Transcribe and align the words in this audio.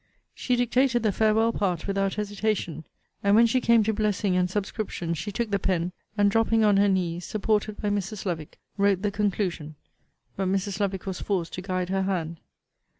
She 0.33 0.55
dictated 0.55 1.03
the 1.03 1.11
farewell 1.11 1.53
part 1.53 1.85
without 1.85 2.15
hesitation; 2.15 2.85
and 3.23 3.35
when 3.35 3.45
she 3.45 3.61
came 3.61 3.83
to 3.83 3.93
blessing 3.93 4.35
and 4.35 4.49
subscription, 4.49 5.13
she 5.13 5.31
took 5.31 5.51
the 5.51 5.59
pen, 5.59 5.91
and 6.17 6.31
dropping 6.31 6.63
on 6.63 6.77
her 6.77 6.89
knees, 6.89 7.23
supported 7.23 7.79
by 7.79 7.89
Mrs. 7.91 8.25
Lovick, 8.25 8.57
wrote 8.77 9.03
the 9.03 9.11
conclusion; 9.11 9.75
but 10.35 10.47
Mrs. 10.47 10.79
Lovick 10.79 11.05
was 11.05 11.21
forced 11.21 11.53
to 11.53 11.61
guide 11.61 11.89
her 11.89 12.01
hand. 12.01 12.39